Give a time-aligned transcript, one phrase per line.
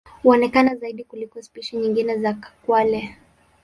[0.23, 2.33] Huonekana zaidi kuliko spishi nyingine za
[2.65, 3.17] kwale.